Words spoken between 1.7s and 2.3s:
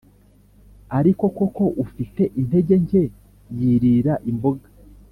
ufite